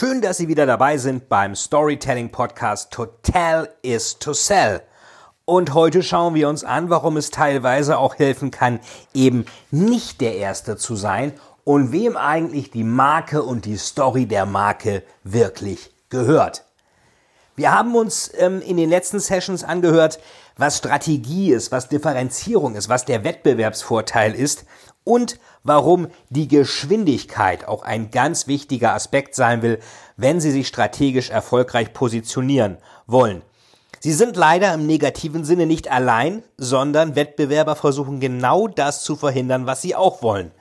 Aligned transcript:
Schön, 0.00 0.22
dass 0.22 0.38
Sie 0.38 0.48
wieder 0.48 0.64
dabei 0.64 0.96
sind 0.96 1.28
beim 1.28 1.54
Storytelling 1.54 2.30
Podcast 2.30 2.90
Total 2.90 3.68
is 3.82 4.18
to 4.18 4.32
Sell. 4.32 4.80
Und 5.44 5.74
heute 5.74 6.02
schauen 6.02 6.34
wir 6.34 6.48
uns 6.48 6.64
an, 6.64 6.88
warum 6.88 7.18
es 7.18 7.30
teilweise 7.30 7.98
auch 7.98 8.14
helfen 8.14 8.50
kann, 8.50 8.80
eben 9.12 9.44
nicht 9.70 10.22
der 10.22 10.36
Erste 10.36 10.78
zu 10.78 10.96
sein 10.96 11.34
und 11.64 11.92
wem 11.92 12.16
eigentlich 12.16 12.70
die 12.70 12.82
Marke 12.82 13.42
und 13.42 13.66
die 13.66 13.76
Story 13.76 14.24
der 14.24 14.46
Marke 14.46 15.02
wirklich 15.22 15.90
gehört. 16.08 16.64
Wir 17.54 17.70
haben 17.70 17.94
uns 17.94 18.32
ähm, 18.38 18.62
in 18.62 18.78
den 18.78 18.88
letzten 18.88 19.20
Sessions 19.20 19.64
angehört, 19.64 20.18
was 20.56 20.78
Strategie 20.78 21.52
ist, 21.52 21.72
was 21.72 21.90
Differenzierung 21.90 22.74
ist, 22.74 22.88
was 22.88 23.04
der 23.04 23.22
Wettbewerbsvorteil 23.22 24.34
ist 24.34 24.64
und 25.10 25.40
warum 25.64 26.06
die 26.28 26.46
Geschwindigkeit 26.46 27.66
auch 27.66 27.82
ein 27.82 28.12
ganz 28.12 28.46
wichtiger 28.46 28.94
Aspekt 28.94 29.34
sein 29.34 29.60
will, 29.60 29.80
wenn 30.16 30.40
Sie 30.40 30.52
sich 30.52 30.68
strategisch 30.68 31.30
erfolgreich 31.30 31.92
positionieren 31.92 32.78
wollen. 33.08 33.42
Sie 33.98 34.12
sind 34.12 34.36
leider 34.36 34.72
im 34.72 34.86
negativen 34.86 35.44
Sinne 35.44 35.66
nicht 35.66 35.90
allein, 35.90 36.44
sondern 36.56 37.16
Wettbewerber 37.16 37.74
versuchen 37.74 38.20
genau 38.20 38.68
das 38.68 39.02
zu 39.02 39.16
verhindern, 39.16 39.66
was 39.66 39.82
sie 39.82 39.96
auch 39.96 40.22
wollen. 40.22 40.52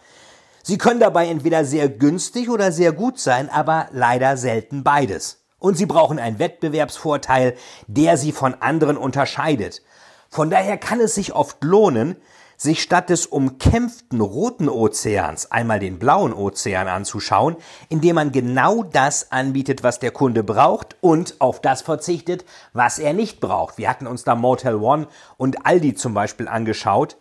Sie 0.64 0.80
können 0.80 1.00
dabei 1.00 1.28
entweder 1.28 1.64
sehr 1.64 1.88
günstig 1.88 2.50
oder 2.50 2.72
sehr 2.72 2.92
gut 2.92 3.20
sein, 3.20 3.52
aber 3.52 3.88
leider 3.92 4.36
selten 4.36 4.84
beides. 4.84 5.44
Und 5.60 5.78
sie 5.78 5.86
brauchen 5.86 6.18
einen 6.18 6.40
Wettbewerbsvorteil, 6.40 7.56
der 7.86 8.18
sie 8.18 8.32
von 8.32 8.56
anderen 8.56 8.98
unterscheidet. 8.98 9.84
Von 10.28 10.50
daher 10.50 10.78
kann 10.78 11.00
es 11.00 11.14
sich 11.14 11.34
oft 11.34 11.64
lohnen, 11.64 12.16
sich 12.60 12.84
statt 12.84 13.10
des 13.10 13.26
umkämpften 13.26 14.20
roten 14.20 14.68
Ozeans 14.68 15.50
einmal 15.50 15.80
den 15.80 15.98
blauen 15.98 16.34
Ozean 16.34 16.90
anzuschauen, 16.90 17.56
indem 17.88 18.16
man 18.16 18.34
genau 18.34 18.84
das 18.84 19.32
anbietet, 19.32 19.82
was 19.82 20.00
der 20.00 20.12
Kunde 20.12 20.44
braucht 20.44 20.98
und 21.00 21.40
auf 21.40 21.62
das 21.62 21.82
verzichtet, 21.82 22.44
was 22.74 23.00
er 23.00 23.14
nicht 23.14 23.40
braucht. 23.40 23.78
Wir 23.78 23.90
hatten 23.90 24.08
uns 24.08 24.26
da 24.26 24.36
Motel 24.36 24.76
One 24.76 25.08
und 25.38 25.66
Aldi 25.66 25.96
zum 25.96 26.14
Beispiel 26.14 26.50
angeschaut. 26.50 27.16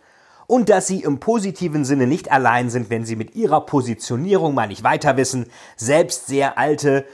Und 0.45 0.67
dass 0.67 0.87
sie 0.87 1.03
im 1.03 1.19
positiven 1.19 1.85
Sinne 1.85 2.07
nicht 2.07 2.31
allein 2.31 2.69
sind, 2.69 2.89
wenn 2.89 3.05
sie 3.05 3.15
mit 3.15 3.35
ihrer 3.35 3.61
Positionierung 3.61 4.55
mal 4.55 4.67
nicht 4.67 4.83
weiter 4.83 5.15
wissen, 5.15 5.45
selbst 5.77 6.27
sehr 6.27 6.57
alte 6.57 7.05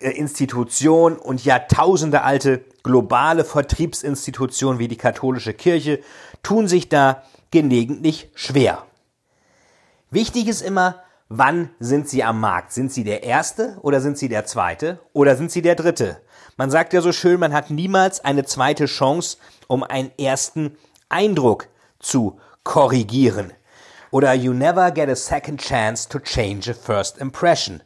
äh, 0.00 0.10
Institution 0.10 1.16
und 1.16 1.44
Jahrtausende 1.44 2.22
alte 2.22 2.64
globale 2.84 3.44
Vertriebsinstitutionen 3.44 4.78
wie 4.78 4.86
die 4.86 4.96
katholische 4.96 5.54
Kirche 5.54 6.00
tun 6.42 6.68
sich 6.68 6.88
da 6.88 7.22
gelegentlich 7.50 8.30
schwer. 8.34 8.84
Wichtig 10.10 10.48
ist 10.48 10.62
immer, 10.62 11.02
wann 11.28 11.70
sind 11.78 12.08
Sie 12.08 12.24
am 12.24 12.40
Markt? 12.40 12.72
Sind 12.72 12.92
Sie 12.92 13.04
der 13.04 13.22
Erste 13.22 13.78
oder 13.82 14.00
sind 14.00 14.18
Sie 14.18 14.28
der 14.28 14.46
Zweite 14.46 15.00
oder 15.12 15.36
sind 15.36 15.50
Sie 15.50 15.62
der 15.62 15.74
Dritte? 15.74 16.20
Man 16.56 16.70
sagt 16.70 16.92
ja 16.92 17.00
so 17.00 17.12
schön, 17.12 17.38
man 17.38 17.52
hat 17.52 17.70
niemals 17.70 18.24
eine 18.24 18.44
zweite 18.44 18.86
Chance, 18.86 19.38
um 19.66 19.82
einen 19.82 20.10
ersten 20.18 20.76
Eindruck 21.08 21.68
zu 21.98 22.40
korrigieren. 22.64 23.52
Oder 24.10 24.34
you 24.34 24.52
never 24.52 24.90
get 24.90 25.08
a 25.08 25.14
second 25.14 25.60
chance 25.60 26.08
to 26.08 26.18
change 26.18 26.70
a 26.70 26.74
first 26.74 27.18
impression. 27.18 27.82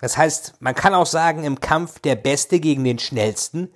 Das 0.00 0.16
heißt, 0.16 0.54
man 0.60 0.74
kann 0.74 0.94
auch 0.94 1.06
sagen, 1.06 1.44
im 1.44 1.60
Kampf 1.60 1.98
der 1.98 2.14
Beste 2.14 2.60
gegen 2.60 2.84
den 2.84 2.98
Schnellsten 2.98 3.70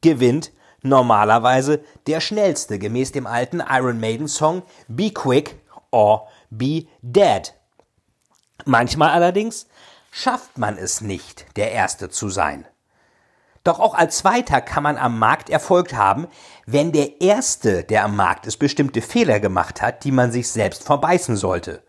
gewinnt 0.00 0.52
normalerweise 0.88 1.80
der 2.06 2.20
schnellste, 2.20 2.78
gemäß 2.78 3.12
dem 3.12 3.26
alten 3.26 3.62
Iron 3.68 4.00
Maiden 4.00 4.28
Song 4.28 4.62
Be 4.88 5.10
Quick 5.10 5.60
or 5.90 6.28
Be 6.50 6.86
Dead. 7.02 7.52
Manchmal 8.64 9.10
allerdings 9.10 9.66
schafft 10.10 10.58
man 10.58 10.78
es 10.78 11.00
nicht, 11.00 11.46
der 11.56 11.72
Erste 11.72 12.08
zu 12.08 12.28
sein. 12.28 12.66
Doch 13.64 13.80
auch 13.80 13.94
als 13.94 14.18
Zweiter 14.18 14.60
kann 14.60 14.84
man 14.84 14.96
am 14.96 15.18
Markt 15.18 15.50
Erfolg 15.50 15.92
haben, 15.92 16.28
wenn 16.66 16.92
der 16.92 17.20
Erste, 17.20 17.82
der 17.82 18.04
am 18.04 18.14
Markt 18.14 18.46
ist, 18.46 18.58
bestimmte 18.58 19.02
Fehler 19.02 19.40
gemacht 19.40 19.82
hat, 19.82 20.04
die 20.04 20.12
man 20.12 20.30
sich 20.30 20.48
selbst 20.48 20.84
verbeißen 20.84 21.36
sollte. 21.36 21.82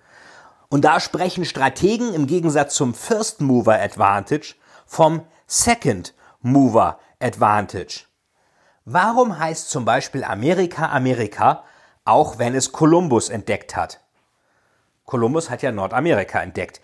Und 0.69 0.85
da 0.85 0.99
sprechen 0.99 1.45
Strategen 1.45 2.13
im 2.13 2.25
Gegensatz 2.25 2.73
zum 2.73 2.93
First 2.93 3.41
Mover 3.41 3.79
Advantage 3.79 4.55
vom 4.87 5.21
Second 5.45 6.15
Mover 6.41 6.99
Advantage. 7.19 8.05
Warum 8.89 9.37
heißt 9.37 9.69
zum 9.69 9.83
Beispiel 9.83 10.23
Amerika 10.23 10.87
Amerika, 10.87 11.65
auch 12.05 12.39
wenn 12.39 12.55
es 12.55 12.71
Kolumbus 12.71 13.27
entdeckt 13.27 13.75
hat? 13.75 13.99
Kolumbus 15.03 15.49
hat 15.49 15.61
ja 15.61 15.73
Nordamerika 15.73 16.41
entdeckt. 16.41 16.79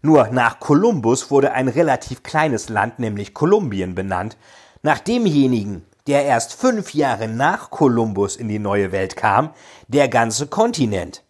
Nur 0.00 0.28
nach 0.28 0.60
Kolumbus 0.60 1.32
wurde 1.32 1.50
ein 1.50 1.66
relativ 1.66 2.22
kleines 2.22 2.68
Land, 2.68 3.00
nämlich 3.00 3.34
Kolumbien, 3.34 3.96
benannt, 3.96 4.36
nach 4.84 5.00
demjenigen, 5.00 5.84
der 6.06 6.24
erst 6.26 6.54
fünf 6.54 6.94
Jahre 6.94 7.26
nach 7.26 7.70
Kolumbus 7.70 8.36
in 8.36 8.46
die 8.46 8.60
neue 8.60 8.92
Welt 8.92 9.16
kam, 9.16 9.50
der 9.88 10.06
ganze 10.06 10.46
Kontinent. 10.46 11.24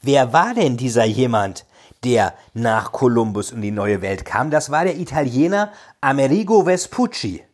Wer 0.00 0.32
war 0.32 0.54
denn 0.54 0.78
dieser 0.78 1.04
jemand, 1.04 1.66
der 2.02 2.32
nach 2.54 2.92
Kolumbus 2.92 3.52
in 3.52 3.60
die 3.60 3.72
neue 3.72 4.00
Welt 4.00 4.24
kam? 4.24 4.50
Das 4.50 4.70
war 4.70 4.84
der 4.84 4.96
Italiener 4.96 5.70
Amerigo 6.00 6.64
Vespucci. 6.64 7.44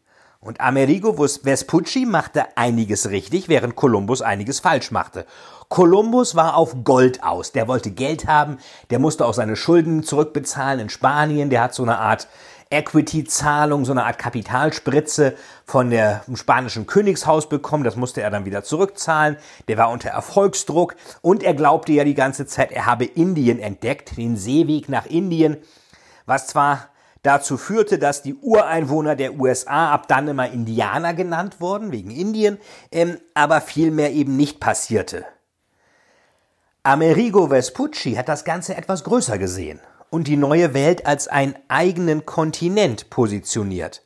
Und 0.47 0.61
Amerigo 0.61 1.12
Vespucci 1.12 2.07
machte 2.07 2.57
einiges 2.57 3.11
richtig, 3.11 3.49
während 3.49 3.75
Kolumbus 3.75 4.23
einiges 4.23 4.61
falsch 4.61 4.93
machte. 4.93 5.27
Kolumbus 5.69 6.37
war 6.37 6.57
auf 6.57 6.84
Gold 6.84 7.25
aus. 7.25 7.51
Der 7.51 7.67
wollte 7.67 7.91
Geld 7.91 8.29
haben, 8.29 8.59
der 8.91 9.01
musste 9.01 9.27
auch 9.27 9.34
seine 9.34 9.57
Schulden 9.57 10.05
zurückbezahlen 10.05 10.79
in 10.79 10.89
Spanien. 10.89 11.51
Der 11.51 11.62
hat 11.62 11.75
so 11.75 11.83
eine 11.83 11.99
Art 11.99 12.29
Equity-Zahlung, 12.71 13.84
so 13.84 13.91
eine 13.91 14.05
Art 14.05 14.19
Kapitalspritze 14.19 15.34
von 15.65 15.91
der 15.91 16.23
spanischen 16.34 16.87
Königshaus 16.87 17.49
bekommen. 17.49 17.83
Das 17.83 17.97
musste 17.97 18.23
er 18.23 18.31
dann 18.31 18.45
wieder 18.45 18.63
zurückzahlen. 18.63 19.39
Der 19.67 19.78
war 19.78 19.91
unter 19.91 20.11
Erfolgsdruck 20.11 20.95
und 21.23 21.43
er 21.43 21.55
glaubte 21.55 21.91
ja 21.93 22.05
die 22.05 22.15
ganze 22.15 22.47
Zeit, 22.47 22.71
er 22.71 22.87
habe 22.87 23.05
Indien 23.05 23.59
entdeckt, 23.59 24.17
den 24.17 24.37
Seeweg 24.37 24.89
nach 24.89 25.07
Indien, 25.07 25.57
was 26.25 26.47
zwar 26.47 26.89
dazu 27.27 27.57
führte, 27.57 27.99
dass 27.99 28.23
die 28.23 28.35
Ureinwohner 28.35 29.17
der 29.17 29.39
USA 29.39 29.93
ab 29.93 30.09
dann 30.09 30.29
immer 30.29 30.51
Indianer 30.51 31.13
genannt 31.13 31.61
wurden, 31.61 31.93
wegen 31.93 32.11
Indien, 32.11 32.59
ähm, 32.93 33.19
aber 33.35 33.61
vielmehr 33.61 34.13
eben 34.13 34.37
nicht 34.37 34.61
passierte. 34.61 35.25
Amerigo 36.83 37.49
Vespucci 37.49 38.15
hat 38.15 38.29
das 38.29 38.45
Ganze 38.45 38.77
etwas 38.77 39.03
größer 39.03 39.39
gesehen 39.39 39.81
und 40.11 40.29
die 40.29 40.37
neue 40.37 40.73
Welt 40.73 41.05
als 41.05 41.27
einen 41.27 41.57
eigenen 41.67 42.27
Kontinent 42.27 43.11
positioniert. 43.11 44.03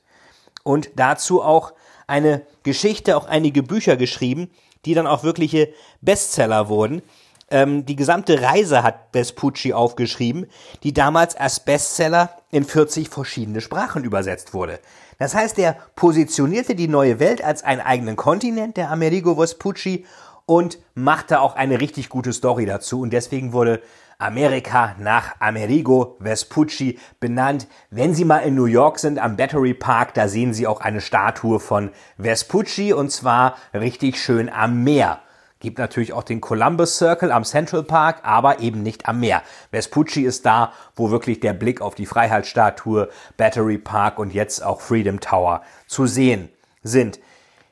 Und 0.62 0.90
dazu 0.96 1.42
auch 1.42 1.74
eine 2.06 2.42
Geschichte, 2.62 3.16
auch 3.16 3.26
einige 3.26 3.62
Bücher 3.62 3.96
geschrieben, 3.96 4.50
die 4.86 4.94
dann 4.94 5.06
auch 5.06 5.24
wirkliche 5.24 5.68
Bestseller 6.00 6.68
wurden. 6.68 7.02
Ähm, 7.50 7.84
die 7.84 7.96
gesamte 7.96 8.40
Reise 8.42 8.82
hat 8.82 9.08
Vespucci 9.12 9.72
aufgeschrieben, 9.72 10.46
die 10.82 10.94
damals 10.94 11.34
als 11.36 11.60
Bestseller 11.60 12.30
in 12.50 12.64
40 12.64 13.08
verschiedene 13.08 13.60
Sprachen 13.60 14.04
übersetzt 14.04 14.54
wurde. 14.54 14.78
Das 15.18 15.34
heißt, 15.34 15.58
er 15.58 15.76
positionierte 15.96 16.74
die 16.74 16.88
neue 16.88 17.18
Welt 17.18 17.42
als 17.42 17.62
einen 17.62 17.80
eigenen 17.80 18.16
Kontinent, 18.16 18.76
der 18.76 18.90
Amerigo 18.90 19.34
Vespucci, 19.34 20.06
und 20.46 20.78
machte 20.94 21.40
auch 21.40 21.54
eine 21.54 21.80
richtig 21.80 22.08
gute 22.08 22.32
Story 22.32 22.66
dazu. 22.66 23.02
Und 23.02 23.12
deswegen 23.12 23.52
wurde 23.52 23.82
Amerika 24.18 24.94
nach 24.98 25.36
Amerigo 25.40 26.16
Vespucci 26.20 26.98
benannt. 27.20 27.66
Wenn 27.90 28.14
Sie 28.14 28.24
mal 28.24 28.38
in 28.38 28.54
New 28.54 28.66
York 28.66 28.98
sind, 28.98 29.18
am 29.18 29.36
Battery 29.36 29.74
Park, 29.74 30.14
da 30.14 30.28
sehen 30.28 30.52
Sie 30.52 30.66
auch 30.66 30.80
eine 30.80 31.00
Statue 31.00 31.60
von 31.60 31.90
Vespucci 32.18 32.92
und 32.92 33.10
zwar 33.10 33.56
richtig 33.72 34.20
schön 34.20 34.48
am 34.48 34.82
Meer. 34.82 35.20
Gibt 35.60 35.78
natürlich 35.78 36.14
auch 36.14 36.22
den 36.22 36.40
Columbus 36.40 36.96
Circle 36.96 37.30
am 37.30 37.44
Central 37.44 37.82
Park, 37.82 38.20
aber 38.22 38.60
eben 38.60 38.82
nicht 38.82 39.06
am 39.06 39.20
Meer. 39.20 39.42
Vespucci 39.70 40.22
ist 40.22 40.46
da, 40.46 40.72
wo 40.96 41.10
wirklich 41.10 41.40
der 41.40 41.52
Blick 41.52 41.82
auf 41.82 41.94
die 41.94 42.06
Freiheitsstatue, 42.06 43.10
Battery 43.36 43.76
Park 43.76 44.18
und 44.18 44.32
jetzt 44.32 44.64
auch 44.64 44.80
Freedom 44.80 45.20
Tower 45.20 45.62
zu 45.86 46.06
sehen 46.06 46.48
sind. 46.82 47.20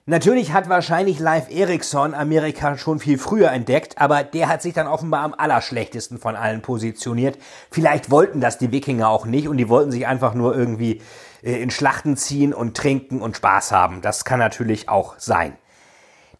Natürlich 0.04 0.52
hat 0.52 0.68
wahrscheinlich 0.68 1.18
Live 1.18 1.50
Ericsson 1.50 2.14
Amerika 2.14 2.76
schon 2.76 2.98
viel 2.98 3.18
früher 3.18 3.50
entdeckt, 3.52 3.98
aber 3.98 4.22
der 4.22 4.48
hat 4.48 4.60
sich 4.60 4.74
dann 4.74 4.86
offenbar 4.86 5.22
am 5.22 5.34
allerschlechtesten 5.36 6.18
von 6.18 6.36
allen 6.36 6.60
positioniert. 6.60 7.38
Vielleicht 7.70 8.10
wollten 8.10 8.40
das 8.40 8.58
die 8.58 8.72
Wikinger 8.72 9.08
auch 9.08 9.24
nicht 9.24 9.48
und 9.48 9.56
die 9.56 9.68
wollten 9.70 9.92
sich 9.92 10.06
einfach 10.06 10.34
nur 10.34 10.54
irgendwie 10.54 11.00
äh, 11.42 11.62
in 11.62 11.70
Schlachten 11.70 12.18
ziehen 12.18 12.52
und 12.52 12.76
trinken 12.76 13.22
und 13.22 13.36
Spaß 13.36 13.72
haben. 13.72 14.02
Das 14.02 14.26
kann 14.26 14.38
natürlich 14.38 14.88
auch 14.90 15.14
sein. 15.18 15.56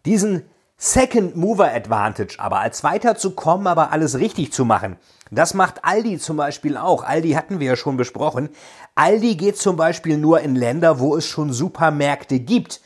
Diesen 0.05 0.49
Second 0.81 1.35
Mover 1.35 1.73
Advantage 1.73 2.37
aber 2.39 2.59
als 2.59 2.85
weiterzukommen, 2.85 3.67
aber 3.67 3.91
alles 3.91 4.17
richtig 4.17 4.53
zu 4.53 4.63
machen, 4.63 4.95
das 5.29 5.53
macht 5.53 5.83
Aldi 5.83 6.19
zum 6.19 6.37
Beispiel 6.37 6.77
auch. 6.77 7.03
Aldi 7.03 7.31
hatten 7.31 7.59
wir 7.59 7.67
ja 7.67 7.75
schon 7.75 7.97
besprochen. 7.97 8.47
Aldi 8.95 9.35
geht 9.35 9.57
zum 9.57 9.75
Beispiel 9.75 10.17
nur 10.17 10.39
in 10.39 10.55
Länder, 10.55 10.99
wo 10.99 11.17
es 11.17 11.25
schon 11.25 11.51
Supermärkte 11.51 12.39
gibt. 12.39 12.79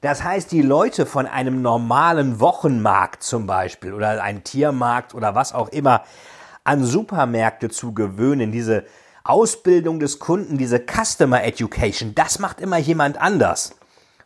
Das 0.00 0.24
heißt, 0.24 0.50
die 0.50 0.62
Leute 0.62 1.04
von 1.04 1.26
einem 1.26 1.60
normalen 1.60 2.40
Wochenmarkt 2.40 3.22
zum 3.22 3.46
Beispiel 3.46 3.92
oder 3.92 4.22
ein 4.22 4.42
Tiermarkt 4.42 5.14
oder 5.14 5.34
was 5.34 5.52
auch 5.52 5.68
immer 5.68 6.04
an 6.64 6.84
Supermärkte 6.84 7.68
zu 7.68 7.92
gewöhnen, 7.92 8.50
diese 8.50 8.84
Ausbildung 9.24 10.00
des 10.00 10.18
Kunden, 10.18 10.56
diese 10.56 10.80
Customer 10.80 11.44
Education, 11.44 12.14
das 12.14 12.38
macht 12.38 12.60
immer 12.62 12.78
jemand 12.78 13.20
anders. 13.20 13.76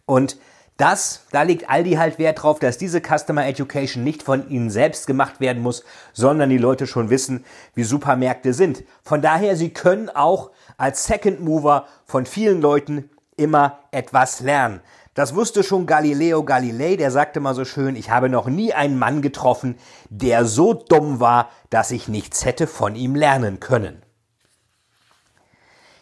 Und 0.06 0.36
das, 0.80 1.26
da 1.30 1.42
legt 1.42 1.68
Aldi 1.68 1.92
halt 1.92 2.18
Wert 2.18 2.42
drauf, 2.42 2.58
dass 2.58 2.78
diese 2.78 3.00
Customer 3.00 3.46
Education 3.46 4.02
nicht 4.02 4.22
von 4.22 4.48
ihnen 4.48 4.70
selbst 4.70 5.06
gemacht 5.06 5.40
werden 5.40 5.62
muss, 5.62 5.84
sondern 6.12 6.48
die 6.48 6.58
Leute 6.58 6.86
schon 6.86 7.10
wissen, 7.10 7.44
wie 7.74 7.82
Supermärkte 7.82 8.54
sind. 8.54 8.84
Von 9.02 9.20
daher, 9.20 9.56
sie 9.56 9.70
können 9.70 10.08
auch 10.08 10.50
als 10.78 11.04
Second 11.04 11.40
Mover 11.40 11.86
von 12.06 12.24
vielen 12.24 12.62
Leuten 12.62 13.10
immer 13.36 13.80
etwas 13.90 14.40
lernen. 14.40 14.80
Das 15.14 15.34
wusste 15.34 15.64
schon 15.64 15.86
Galileo 15.86 16.44
Galilei, 16.44 16.96
der 16.96 17.10
sagte 17.10 17.40
mal 17.40 17.54
so 17.54 17.64
schön, 17.64 17.96
ich 17.96 18.10
habe 18.10 18.28
noch 18.28 18.46
nie 18.46 18.72
einen 18.72 18.98
Mann 18.98 19.22
getroffen, 19.22 19.76
der 20.08 20.46
so 20.46 20.72
dumm 20.72 21.20
war, 21.20 21.50
dass 21.68 21.90
ich 21.90 22.08
nichts 22.08 22.44
hätte 22.44 22.66
von 22.66 22.94
ihm 22.94 23.14
lernen 23.14 23.60
können. 23.60 24.02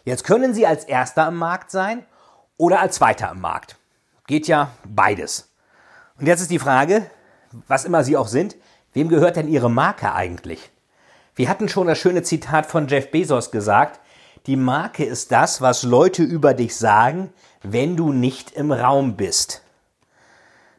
Jetzt 0.05 0.23
können 0.23 0.53
Sie 0.53 0.65
als 0.65 0.85
Erster 0.85 1.25
am 1.25 1.35
Markt 1.35 1.71
sein 1.71 2.05
oder 2.57 2.79
als 2.79 2.95
Zweiter 2.95 3.29
am 3.29 3.41
Markt. 3.41 3.78
Geht 4.29 4.47
ja 4.47 4.69
beides. 4.87 5.49
Und 6.19 6.27
jetzt 6.27 6.41
ist 6.41 6.51
die 6.51 6.59
Frage, 6.59 7.09
was 7.67 7.83
immer 7.83 8.03
Sie 8.03 8.15
auch 8.15 8.27
sind, 8.27 8.57
wem 8.93 9.09
gehört 9.09 9.37
denn 9.37 9.47
Ihre 9.47 9.71
Marke 9.71 10.13
eigentlich? 10.13 10.69
Wir 11.33 11.49
hatten 11.49 11.67
schon 11.67 11.87
das 11.87 11.97
schöne 11.97 12.21
Zitat 12.21 12.67
von 12.67 12.87
Jeff 12.87 13.09
Bezos 13.09 13.49
gesagt, 13.49 13.99
die 14.45 14.55
Marke 14.55 15.03
ist 15.03 15.31
das, 15.31 15.61
was 15.61 15.81
Leute 15.81 16.21
über 16.21 16.53
dich 16.53 16.75
sagen, 16.75 17.33
wenn 17.63 17.97
du 17.97 18.13
nicht 18.13 18.51
im 18.51 18.71
Raum 18.71 19.15
bist. 19.17 19.63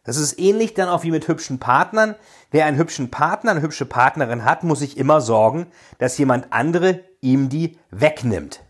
Das 0.04 0.16
ist 0.16 0.38
ähnlich 0.38 0.74
dann 0.74 0.88
auch 0.88 1.02
wie 1.02 1.10
mit 1.10 1.26
hübschen 1.26 1.58
Partnern. 1.58 2.14
Wer 2.52 2.66
einen 2.66 2.78
hübschen 2.78 3.10
Partner, 3.10 3.50
eine 3.50 3.62
hübsche 3.62 3.84
Partnerin 3.84 4.44
hat, 4.44 4.62
muss 4.62 4.78
sich 4.78 4.96
immer 4.96 5.20
sorgen, 5.20 5.66
dass 5.98 6.18
jemand 6.18 6.52
andere 6.52 7.00
ihm 7.20 7.48
die 7.48 7.80
wegnimmt. 7.90 8.60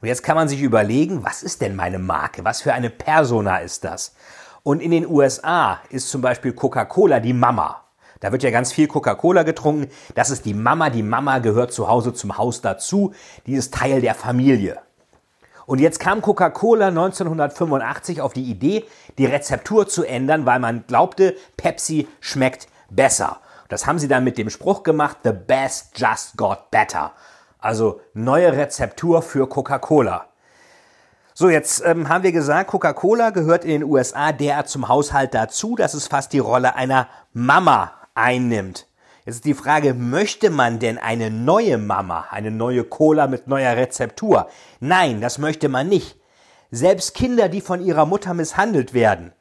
Und 0.00 0.08
jetzt 0.08 0.22
kann 0.22 0.36
man 0.36 0.48
sich 0.48 0.62
überlegen, 0.62 1.24
was 1.24 1.42
ist 1.42 1.60
denn 1.60 1.76
meine 1.76 1.98
Marke? 1.98 2.44
Was 2.44 2.62
für 2.62 2.72
eine 2.72 2.88
Persona 2.88 3.58
ist 3.58 3.84
das? 3.84 4.14
Und 4.62 4.80
in 4.80 4.90
den 4.90 5.06
USA 5.06 5.80
ist 5.90 6.10
zum 6.10 6.22
Beispiel 6.22 6.52
Coca-Cola 6.52 7.20
die 7.20 7.32
Mama. 7.32 7.84
Da 8.20 8.32
wird 8.32 8.42
ja 8.42 8.50
ganz 8.50 8.72
viel 8.72 8.86
Coca-Cola 8.86 9.42
getrunken. 9.42 9.90
Das 10.14 10.30
ist 10.30 10.44
die 10.44 10.54
Mama. 10.54 10.90
Die 10.90 11.02
Mama 11.02 11.38
gehört 11.38 11.72
zu 11.72 11.88
Hause 11.88 12.12
zum 12.12 12.36
Haus 12.36 12.60
dazu. 12.60 13.12
Die 13.46 13.54
ist 13.54 13.74
Teil 13.74 14.00
der 14.00 14.14
Familie. 14.14 14.78
Und 15.66 15.80
jetzt 15.80 16.00
kam 16.00 16.20
Coca-Cola 16.20 16.88
1985 16.88 18.20
auf 18.20 18.32
die 18.32 18.42
Idee, 18.42 18.84
die 19.18 19.26
Rezeptur 19.26 19.86
zu 19.86 20.04
ändern, 20.04 20.44
weil 20.44 20.58
man 20.58 20.84
glaubte, 20.86 21.36
Pepsi 21.56 22.08
schmeckt 22.20 22.66
besser. 22.90 23.38
Das 23.68 23.86
haben 23.86 23.98
sie 23.98 24.08
dann 24.08 24.24
mit 24.24 24.36
dem 24.36 24.50
Spruch 24.50 24.82
gemacht, 24.82 25.18
The 25.22 25.32
best 25.32 25.96
just 25.96 26.36
got 26.36 26.70
better. 26.70 27.12
Also 27.60 28.00
neue 28.14 28.52
Rezeptur 28.52 29.22
für 29.22 29.48
Coca-Cola. 29.48 30.26
So, 31.34 31.48
jetzt 31.48 31.82
ähm, 31.84 32.08
haben 32.08 32.24
wir 32.24 32.32
gesagt, 32.32 32.70
Coca-Cola 32.70 33.30
gehört 33.30 33.64
in 33.64 33.70
den 33.70 33.84
USA 33.84 34.32
derart 34.32 34.68
zum 34.68 34.88
Haushalt 34.88 35.34
dazu, 35.34 35.76
dass 35.76 35.94
es 35.94 36.08
fast 36.08 36.32
die 36.32 36.38
Rolle 36.38 36.74
einer 36.74 37.08
Mama 37.32 37.92
einnimmt. 38.14 38.86
Jetzt 39.24 39.36
ist 39.36 39.44
die 39.44 39.54
Frage, 39.54 39.94
möchte 39.94 40.50
man 40.50 40.78
denn 40.78 40.98
eine 40.98 41.30
neue 41.30 41.78
Mama, 41.78 42.26
eine 42.30 42.50
neue 42.50 42.84
Cola 42.84 43.26
mit 43.26 43.46
neuer 43.46 43.76
Rezeptur? 43.76 44.48
Nein, 44.80 45.20
das 45.20 45.38
möchte 45.38 45.68
man 45.68 45.88
nicht. 45.88 46.16
Selbst 46.70 47.14
Kinder, 47.14 47.48
die 47.48 47.60
von 47.60 47.80
ihrer 47.80 48.06
Mutter 48.06 48.34
misshandelt 48.34 48.94
werden, 48.94 49.32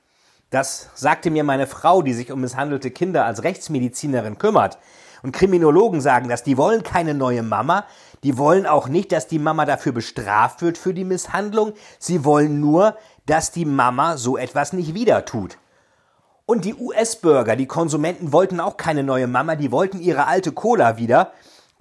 das 0.50 0.90
sagte 0.96 1.30
mir 1.30 1.44
meine 1.44 1.68
Frau, 1.68 2.02
die 2.02 2.14
sich 2.14 2.32
um 2.32 2.42
misshandelte 2.42 2.92
Kinder 2.92 3.26
als 3.26 3.44
Rechtsmedizinerin 3.44 4.38
kümmert. 4.38 4.80
Und 5.22 5.32
Kriminologen 5.32 6.02
sagen 6.02 6.30
das, 6.30 6.44
die 6.44 6.58
wollen 6.58 6.84
keine 6.84 7.14
neue 7.14 7.44
Mama, 7.44 7.86
die 8.24 8.38
wollen 8.38 8.66
auch 8.66 8.88
nicht, 8.88 9.12
dass 9.12 9.28
die 9.28 9.40
Mama 9.40 9.66
dafür 9.66 9.92
bestraft 9.92 10.62
wird 10.62 10.78
für 10.78 10.94
die 10.94 11.06
Misshandlung. 11.06 11.74
Sie 12.00 12.26
wollen 12.26 12.60
nur, 12.60 12.98
dass 13.26 13.52
die 13.52 13.66
Mama 13.66 14.18
so 14.18 14.38
etwas 14.38 14.74
nicht 14.74 14.94
wieder 14.94 15.26
tut. 15.26 15.58
Und 16.46 16.66
die 16.66 16.74
US-Bürger, 16.74 17.56
die 17.56 17.68
Konsumenten 17.68 18.34
wollten 18.34 18.60
auch 18.60 18.76
keine 18.76 19.04
neue 19.04 19.28
Mama, 19.28 19.56
die 19.56 19.72
wollten 19.72 20.02
ihre 20.02 20.26
alte 20.26 20.52
Cola 20.52 20.98
wieder. 20.98 21.32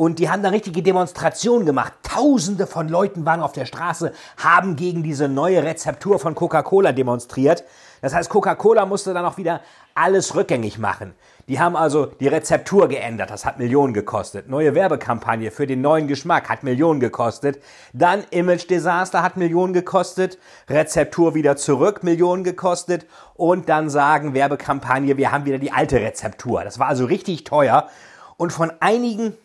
Und 0.00 0.20
die 0.20 0.30
haben 0.30 0.44
da 0.44 0.50
richtige 0.50 0.80
Demonstrationen 0.80 1.66
gemacht. 1.66 1.92
Tausende 2.04 2.68
von 2.68 2.88
Leuten 2.88 3.26
waren 3.26 3.42
auf 3.42 3.50
der 3.50 3.66
Straße, 3.66 4.12
haben 4.36 4.76
gegen 4.76 5.02
diese 5.02 5.26
neue 5.26 5.64
Rezeptur 5.64 6.20
von 6.20 6.36
Coca-Cola 6.36 6.92
demonstriert. 6.92 7.64
Das 8.00 8.14
heißt, 8.14 8.30
Coca-Cola 8.30 8.86
musste 8.86 9.12
dann 9.12 9.24
auch 9.24 9.38
wieder 9.38 9.60
alles 9.96 10.36
rückgängig 10.36 10.78
machen. 10.78 11.14
Die 11.48 11.58
haben 11.58 11.74
also 11.74 12.06
die 12.06 12.28
Rezeptur 12.28 12.86
geändert, 12.86 13.30
das 13.30 13.44
hat 13.44 13.58
Millionen 13.58 13.92
gekostet. 13.92 14.48
Neue 14.48 14.76
Werbekampagne 14.76 15.50
für 15.50 15.66
den 15.66 15.80
neuen 15.80 16.06
Geschmack 16.06 16.48
hat 16.48 16.62
Millionen 16.62 17.00
gekostet. 17.00 17.60
Dann 17.92 18.22
Image-Desaster 18.30 19.24
hat 19.24 19.36
Millionen 19.36 19.72
gekostet. 19.72 20.38
Rezeptur 20.70 21.34
wieder 21.34 21.56
zurück, 21.56 22.04
Millionen 22.04 22.44
gekostet. 22.44 23.04
Und 23.34 23.68
dann 23.68 23.90
sagen 23.90 24.32
Werbekampagne, 24.32 25.16
wir 25.16 25.32
haben 25.32 25.44
wieder 25.44 25.58
die 25.58 25.72
alte 25.72 25.96
Rezeptur. 25.96 26.62
Das 26.62 26.78
war 26.78 26.86
also 26.86 27.04
richtig 27.04 27.42
teuer. 27.42 27.88
Und 28.36 28.52
von 28.52 28.70
einigen 28.78 29.36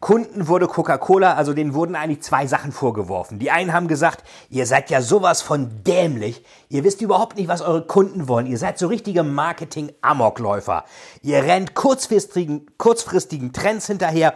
Kunden 0.00 0.46
wurde 0.46 0.68
Coca-Cola, 0.68 1.34
also 1.34 1.54
denen 1.54 1.74
wurden 1.74 1.96
eigentlich 1.96 2.22
zwei 2.22 2.46
Sachen 2.46 2.70
vorgeworfen. 2.70 3.40
Die 3.40 3.50
einen 3.50 3.72
haben 3.72 3.88
gesagt, 3.88 4.22
ihr 4.48 4.64
seid 4.64 4.90
ja 4.90 5.02
sowas 5.02 5.42
von 5.42 5.82
dämlich. 5.82 6.44
Ihr 6.68 6.84
wisst 6.84 7.00
überhaupt 7.00 7.36
nicht, 7.36 7.48
was 7.48 7.62
eure 7.62 7.84
Kunden 7.84 8.28
wollen. 8.28 8.46
Ihr 8.46 8.58
seid 8.58 8.78
so 8.78 8.86
richtige 8.86 9.24
Marketing-Amokläufer. 9.24 10.84
Ihr 11.22 11.42
rennt 11.42 11.74
kurzfristigen, 11.74 12.66
kurzfristigen 12.78 13.52
Trends 13.52 13.88
hinterher, 13.88 14.34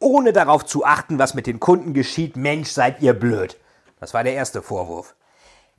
ohne 0.00 0.32
darauf 0.32 0.66
zu 0.66 0.84
achten, 0.84 1.20
was 1.20 1.34
mit 1.34 1.46
den 1.46 1.60
Kunden 1.60 1.94
geschieht. 1.94 2.36
Mensch, 2.36 2.70
seid 2.70 3.00
ihr 3.00 3.12
blöd. 3.14 3.56
Das 4.00 4.14
war 4.14 4.24
der 4.24 4.34
erste 4.34 4.62
Vorwurf. 4.62 5.14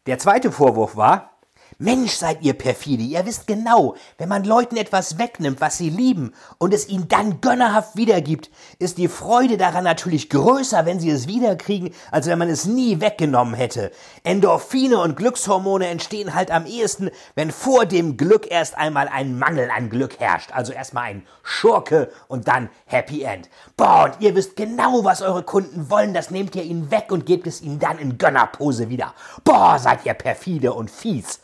Der 0.05 0.17
zweite 0.17 0.51
Vorwurf 0.51 0.95
war, 0.95 1.31
Mensch, 1.77 2.13
seid 2.13 2.41
ihr 2.41 2.53
perfide. 2.53 3.03
Ihr 3.03 3.25
wisst 3.25 3.47
genau, 3.47 3.95
wenn 4.17 4.29
man 4.29 4.45
Leuten 4.45 4.77
etwas 4.77 5.17
wegnimmt, 5.17 5.59
was 5.59 5.77
sie 5.77 5.89
lieben, 5.89 6.33
und 6.57 6.73
es 6.73 6.87
ihnen 6.87 7.09
dann 7.09 7.41
gönnerhaft 7.41 7.97
wiedergibt, 7.97 8.49
ist 8.79 8.97
die 8.97 9.09
Freude 9.09 9.57
daran 9.57 9.83
natürlich 9.83 10.29
größer, 10.29 10.85
wenn 10.85 11.01
sie 11.01 11.09
es 11.09 11.27
wiederkriegen, 11.27 11.93
als 12.11 12.27
wenn 12.27 12.39
man 12.39 12.49
es 12.49 12.65
nie 12.65 13.01
weggenommen 13.01 13.55
hätte. 13.55 13.91
Endorphine 14.23 14.99
und 14.99 15.17
Glückshormone 15.17 15.87
entstehen 15.87 16.33
halt 16.33 16.49
am 16.49 16.65
ehesten, 16.65 17.09
wenn 17.35 17.51
vor 17.51 17.85
dem 17.85 18.15
Glück 18.15 18.49
erst 18.49 18.77
einmal 18.77 19.09
ein 19.09 19.37
Mangel 19.37 19.69
an 19.69 19.89
Glück 19.89 20.19
herrscht. 20.19 20.51
Also 20.53 20.71
erstmal 20.71 21.03
ein 21.03 21.27
Schurke 21.43 22.09
und 22.29 22.47
dann 22.47 22.69
Happy 22.85 23.23
End. 23.23 23.49
Boah, 23.75 24.05
und 24.05 24.21
ihr 24.23 24.33
wisst 24.35 24.55
genau, 24.55 25.03
was 25.03 25.21
eure 25.21 25.43
Kunden 25.43 25.89
wollen, 25.89 26.13
das 26.13 26.31
nehmt 26.31 26.55
ihr 26.55 26.63
ihnen 26.63 26.89
weg 26.89 27.11
und 27.11 27.25
gebt 27.25 27.47
es 27.47 27.61
ihnen 27.61 27.79
dann 27.79 27.99
in 27.99 28.17
Gönnerpose 28.17 28.89
wieder. 28.89 29.13
Boah, 29.43 29.77
seid 29.77 30.05
ihr 30.05 30.13
perfide 30.13 30.71
und 30.73 30.89
fies. 30.89 31.39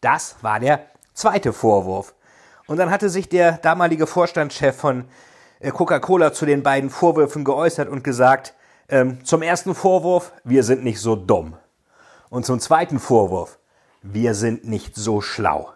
Das 0.00 0.36
war 0.42 0.60
der 0.60 0.86
zweite 1.14 1.52
Vorwurf. 1.52 2.14
Und 2.66 2.76
dann 2.76 2.90
hatte 2.90 3.08
sich 3.08 3.28
der 3.28 3.52
damalige 3.52 4.06
Vorstandschef 4.06 4.76
von 4.76 5.06
äh, 5.60 5.70
Coca-Cola 5.70 6.32
zu 6.32 6.46
den 6.46 6.62
beiden 6.62 6.90
Vorwürfen 6.90 7.44
geäußert 7.44 7.88
und 7.88 8.04
gesagt, 8.04 8.54
ähm, 8.88 9.24
zum 9.24 9.42
ersten 9.42 9.74
Vorwurf, 9.74 10.32
wir 10.44 10.62
sind 10.64 10.84
nicht 10.84 11.00
so 11.00 11.16
dumm. 11.16 11.56
Und 12.30 12.46
zum 12.46 12.60
zweiten 12.60 12.98
Vorwurf, 12.98 13.58
wir 14.02 14.34
sind 14.34 14.64
nicht 14.64 14.94
so 14.94 15.20
schlau. 15.20 15.72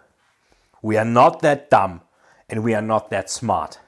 We 0.81 0.97
are 0.97 1.07
not 1.07 1.41
that 1.41 1.71
dumb 1.71 2.01
and 2.49 2.65
we 2.65 2.75
are 2.75 2.85
not 2.85 3.09
that 3.09 3.29
smart. 3.29 3.79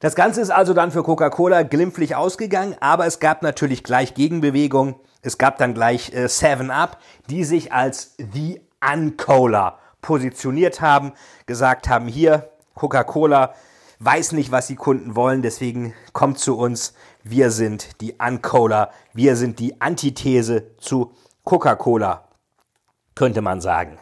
Das 0.00 0.14
Ganze 0.14 0.40
ist 0.40 0.50
also 0.50 0.74
dann 0.74 0.90
für 0.90 1.02
Coca-Cola 1.04 1.62
glimpflich 1.62 2.16
ausgegangen, 2.16 2.76
aber 2.80 3.06
es 3.06 3.20
gab 3.20 3.42
natürlich 3.42 3.84
gleich 3.84 4.14
Gegenbewegung. 4.14 4.98
Es 5.22 5.38
gab 5.38 5.58
dann 5.58 5.74
gleich 5.74 6.12
äh, 6.12 6.28
Seven 6.28 6.70
Up, 6.70 6.98
die 7.30 7.44
sich 7.44 7.72
als 7.72 8.16
the 8.18 8.60
Uncola 8.82 9.78
positioniert 10.00 10.80
haben, 10.80 11.12
gesagt 11.46 11.88
haben, 11.88 12.08
hier, 12.08 12.50
Coca-Cola 12.74 13.54
weiß 14.00 14.32
nicht, 14.32 14.50
was 14.50 14.66
die 14.66 14.76
Kunden 14.76 15.14
wollen, 15.14 15.42
deswegen 15.42 15.94
kommt 16.12 16.38
zu 16.38 16.58
uns, 16.58 16.94
wir 17.22 17.50
sind 17.50 18.00
die 18.00 18.14
Uncola, 18.18 18.90
wir 19.12 19.36
sind 19.36 19.60
die 19.60 19.80
Antithese 19.80 20.76
zu 20.78 21.12
Coca-Cola, 21.44 22.24
könnte 23.14 23.42
man 23.42 23.60
sagen. 23.60 23.98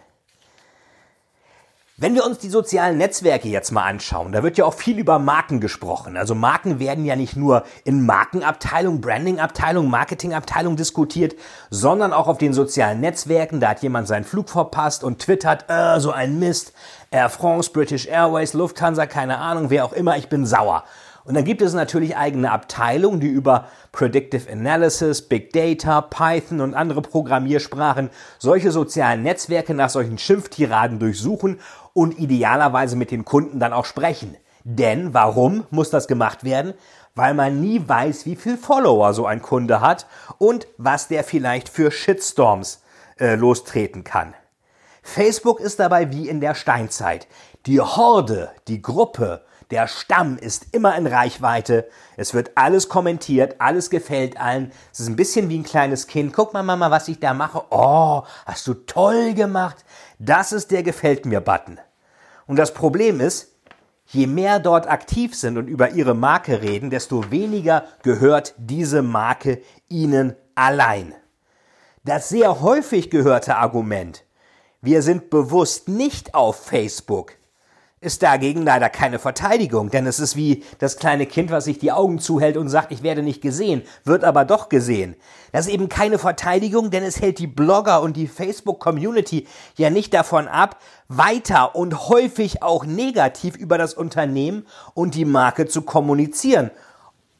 Wenn 2.02 2.14
wir 2.14 2.24
uns 2.24 2.38
die 2.38 2.48
sozialen 2.48 2.96
Netzwerke 2.96 3.48
jetzt 3.48 3.72
mal 3.72 3.84
anschauen, 3.84 4.32
da 4.32 4.42
wird 4.42 4.56
ja 4.56 4.64
auch 4.64 4.72
viel 4.72 4.98
über 4.98 5.18
Marken 5.18 5.60
gesprochen. 5.60 6.16
Also 6.16 6.34
Marken 6.34 6.78
werden 6.78 7.04
ja 7.04 7.14
nicht 7.14 7.36
nur 7.36 7.64
in 7.84 8.06
Markenabteilung, 8.06 9.02
Brandingabteilung, 9.02 9.90
Marketingabteilung 9.90 10.76
diskutiert, 10.76 11.34
sondern 11.68 12.14
auch 12.14 12.26
auf 12.26 12.38
den 12.38 12.54
sozialen 12.54 13.00
Netzwerken. 13.00 13.60
Da 13.60 13.68
hat 13.68 13.82
jemand 13.82 14.08
seinen 14.08 14.24
Flug 14.24 14.48
verpasst 14.48 15.04
und 15.04 15.18
twittert, 15.18 15.66
äh, 15.68 16.00
so 16.00 16.10
ein 16.10 16.38
Mist. 16.38 16.72
Air 17.10 17.28
France, 17.28 17.70
British 17.70 18.06
Airways, 18.06 18.54
Lufthansa, 18.54 19.04
keine 19.04 19.36
Ahnung, 19.36 19.68
wer 19.68 19.84
auch 19.84 19.92
immer, 19.92 20.16
ich 20.16 20.30
bin 20.30 20.46
sauer. 20.46 20.84
Und 21.24 21.34
dann 21.34 21.44
gibt 21.44 21.60
es 21.60 21.74
natürlich 21.74 22.16
eigene 22.16 22.50
Abteilungen, 22.50 23.20
die 23.20 23.28
über 23.28 23.68
Predictive 23.92 24.50
Analysis, 24.50 25.22
Big 25.22 25.52
Data, 25.52 26.00
Python 26.00 26.60
und 26.60 26.74
andere 26.74 27.02
Programmiersprachen 27.02 28.10
solche 28.38 28.72
sozialen 28.72 29.22
Netzwerke 29.22 29.74
nach 29.74 29.90
solchen 29.90 30.16
Schimpftiraden 30.16 30.98
durchsuchen 30.98 31.60
und 31.92 32.18
idealerweise 32.18 32.96
mit 32.96 33.10
den 33.10 33.24
Kunden 33.24 33.58
dann 33.58 33.72
auch 33.72 33.84
sprechen. 33.84 34.36
Denn 34.64 35.14
warum 35.14 35.64
muss 35.70 35.90
das 35.90 36.06
gemacht 36.06 36.44
werden? 36.44 36.74
Weil 37.14 37.34
man 37.34 37.60
nie 37.60 37.86
weiß, 37.86 38.26
wie 38.26 38.36
viel 38.36 38.56
Follower 38.56 39.14
so 39.14 39.26
ein 39.26 39.42
Kunde 39.42 39.80
hat 39.80 40.06
und 40.38 40.66
was 40.76 41.08
der 41.08 41.24
vielleicht 41.24 41.68
für 41.68 41.90
Shitstorms 41.90 42.82
äh, 43.18 43.34
lostreten 43.34 44.04
kann. 44.04 44.34
Facebook 45.02 45.60
ist 45.60 45.80
dabei 45.80 46.12
wie 46.12 46.28
in 46.28 46.40
der 46.40 46.54
Steinzeit. 46.54 47.26
Die 47.66 47.80
Horde, 47.80 48.50
die 48.68 48.80
Gruppe, 48.80 49.44
der 49.70 49.86
Stamm 49.86 50.36
ist 50.36 50.66
immer 50.72 50.96
in 50.96 51.06
Reichweite. 51.06 51.88
Es 52.16 52.34
wird 52.34 52.52
alles 52.56 52.88
kommentiert, 52.88 53.56
alles 53.58 53.90
gefällt 53.90 54.40
allen. 54.40 54.72
Es 54.92 55.00
ist 55.00 55.08
ein 55.08 55.16
bisschen 55.16 55.48
wie 55.48 55.58
ein 55.58 55.64
kleines 55.64 56.06
Kind. 56.06 56.32
Guck 56.32 56.52
mal, 56.52 56.62
Mama, 56.62 56.90
was 56.90 57.08
ich 57.08 57.20
da 57.20 57.34
mache. 57.34 57.62
Oh, 57.70 58.22
hast 58.46 58.66
du 58.66 58.74
toll 58.74 59.34
gemacht. 59.34 59.84
Das 60.18 60.52
ist 60.52 60.70
der 60.70 60.82
Gefällt 60.82 61.24
mir 61.24 61.40
Button. 61.40 61.78
Und 62.46 62.56
das 62.56 62.74
Problem 62.74 63.20
ist, 63.20 63.54
je 64.06 64.26
mehr 64.26 64.58
dort 64.58 64.88
aktiv 64.88 65.36
sind 65.36 65.56
und 65.56 65.68
über 65.68 65.90
ihre 65.90 66.14
Marke 66.14 66.62
reden, 66.62 66.90
desto 66.90 67.30
weniger 67.30 67.84
gehört 68.02 68.54
diese 68.58 69.02
Marke 69.02 69.62
ihnen 69.88 70.34
allein. 70.56 71.14
Das 72.04 72.28
sehr 72.28 72.60
häufig 72.60 73.10
gehörte 73.10 73.56
Argument, 73.56 74.24
wir 74.82 75.02
sind 75.02 75.30
bewusst 75.30 75.88
nicht 75.88 76.34
auf 76.34 76.56
Facebook, 76.56 77.34
ist 78.02 78.22
dagegen 78.22 78.62
leider 78.62 78.88
keine 78.88 79.18
Verteidigung, 79.18 79.90
denn 79.90 80.06
es 80.06 80.20
ist 80.20 80.34
wie 80.34 80.64
das 80.78 80.96
kleine 80.96 81.26
Kind, 81.26 81.50
was 81.50 81.66
sich 81.66 81.78
die 81.78 81.92
Augen 81.92 82.18
zuhält 82.18 82.56
und 82.56 82.70
sagt, 82.70 82.92
ich 82.92 83.02
werde 83.02 83.22
nicht 83.22 83.42
gesehen, 83.42 83.82
wird 84.04 84.24
aber 84.24 84.46
doch 84.46 84.70
gesehen. 84.70 85.16
Das 85.52 85.66
ist 85.66 85.72
eben 85.72 85.90
keine 85.90 86.18
Verteidigung, 86.18 86.90
denn 86.90 87.02
es 87.02 87.20
hält 87.20 87.38
die 87.38 87.46
Blogger 87.46 88.00
und 88.00 88.16
die 88.16 88.26
Facebook-Community 88.26 89.46
ja 89.76 89.90
nicht 89.90 90.14
davon 90.14 90.48
ab, 90.48 90.78
weiter 91.08 91.76
und 91.76 92.08
häufig 92.08 92.62
auch 92.62 92.86
negativ 92.86 93.54
über 93.56 93.76
das 93.76 93.92
Unternehmen 93.92 94.66
und 94.94 95.14
die 95.14 95.26
Marke 95.26 95.66
zu 95.66 95.82
kommunizieren 95.82 96.70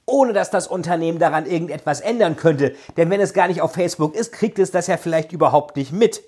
ohne 0.07 0.33
dass 0.33 0.51
das 0.51 0.67
Unternehmen 0.67 1.21
daran 1.21 1.47
irgendetwas 1.47 2.01
ändern 2.01 2.35
könnte. 2.35 2.75
Denn 2.97 3.11
wenn 3.11 3.21
es 3.21 3.33
gar 3.33 3.47
nicht 3.47 3.63
auf 3.63 3.75
Facebook 3.75 4.17
ist, 4.17 4.33
kriegt 4.33 4.59
es 4.59 4.73
das 4.73 4.89
ja 4.89 4.97
vielleicht 4.97 5.31
überhaupt 5.31 5.77
nicht 5.77 5.93
mit. 5.93 6.25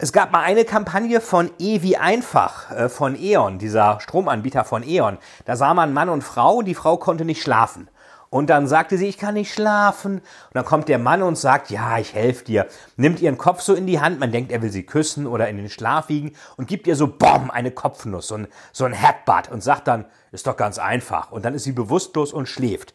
Es 0.00 0.12
gab 0.12 0.30
mal 0.30 0.42
eine 0.42 0.64
Kampagne 0.64 1.20
von 1.20 1.50
E 1.58 1.82
wie 1.82 1.96
einfach, 1.96 2.70
äh, 2.70 2.88
von 2.88 3.20
E.ON, 3.20 3.58
dieser 3.58 3.98
Stromanbieter 3.98 4.62
von 4.62 4.84
E.ON. 4.84 5.18
Da 5.44 5.56
sah 5.56 5.74
man 5.74 5.92
Mann 5.92 6.08
und 6.08 6.22
Frau 6.22 6.58
und 6.58 6.66
die 6.66 6.76
Frau 6.76 6.98
konnte 6.98 7.24
nicht 7.24 7.42
schlafen. 7.42 7.90
Und 8.30 8.48
dann 8.48 8.68
sagte 8.68 8.96
sie, 8.96 9.08
ich 9.08 9.18
kann 9.18 9.34
nicht 9.34 9.52
schlafen. 9.52 10.18
Und 10.18 10.22
dann 10.52 10.64
kommt 10.64 10.88
der 10.88 11.00
Mann 11.00 11.20
und 11.20 11.36
sagt, 11.36 11.70
ja, 11.70 11.98
ich 11.98 12.14
helfe 12.14 12.44
dir. 12.44 12.68
Nimmt 12.96 13.18
ihren 13.18 13.38
Kopf 13.38 13.60
so 13.60 13.74
in 13.74 13.88
die 13.88 13.98
Hand, 14.00 14.20
man 14.20 14.30
denkt, 14.30 14.52
er 14.52 14.62
will 14.62 14.70
sie 14.70 14.86
küssen 14.86 15.26
oder 15.26 15.48
in 15.48 15.56
den 15.56 15.68
Schlaf 15.68 16.08
wiegen 16.08 16.30
und 16.56 16.68
gibt 16.68 16.86
ihr 16.86 16.94
so, 16.94 17.08
bom, 17.08 17.50
eine 17.50 17.72
Kopfnuss, 17.72 18.28
so 18.28 18.36
ein, 18.36 18.46
so 18.72 18.84
ein 18.84 18.92
Headbutt 18.92 19.50
und 19.50 19.64
sagt 19.64 19.88
dann, 19.88 20.04
ist 20.30 20.46
doch 20.46 20.56
ganz 20.56 20.78
einfach. 20.78 21.32
Und 21.32 21.44
dann 21.44 21.54
ist 21.54 21.64
sie 21.64 21.72
bewusstlos 21.72 22.32
und 22.32 22.48
schläft. 22.48 22.94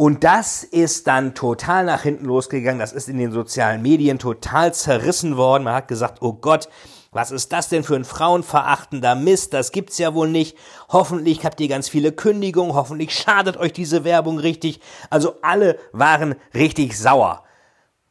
Und 0.00 0.24
das 0.24 0.64
ist 0.64 1.08
dann 1.08 1.34
total 1.34 1.84
nach 1.84 2.00
hinten 2.00 2.24
losgegangen. 2.24 2.78
Das 2.78 2.94
ist 2.94 3.10
in 3.10 3.18
den 3.18 3.32
sozialen 3.32 3.82
Medien 3.82 4.18
total 4.18 4.72
zerrissen 4.72 5.36
worden. 5.36 5.64
Man 5.64 5.74
hat 5.74 5.88
gesagt, 5.88 6.22
oh 6.22 6.32
Gott, 6.32 6.70
was 7.12 7.30
ist 7.30 7.52
das 7.52 7.68
denn 7.68 7.84
für 7.84 7.96
ein 7.96 8.06
frauenverachtender 8.06 9.14
Mist? 9.14 9.52
Das 9.52 9.72
gibt's 9.72 9.98
ja 9.98 10.14
wohl 10.14 10.30
nicht. 10.30 10.56
Hoffentlich 10.88 11.44
habt 11.44 11.60
ihr 11.60 11.68
ganz 11.68 11.90
viele 11.90 12.12
Kündigungen. 12.12 12.72
Hoffentlich 12.72 13.14
schadet 13.14 13.58
euch 13.58 13.74
diese 13.74 14.02
Werbung 14.02 14.38
richtig. 14.38 14.80
Also 15.10 15.34
alle 15.42 15.78
waren 15.92 16.34
richtig 16.54 16.98
sauer. 16.98 17.44